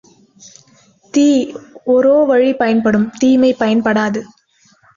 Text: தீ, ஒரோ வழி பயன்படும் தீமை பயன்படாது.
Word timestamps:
தீ, 1.13 1.25
ஒரோ 1.85 2.15
வழி 2.23 2.51
பயன்படும் 2.53 3.07
தீமை 3.19 3.53
பயன்படாது. 3.59 4.21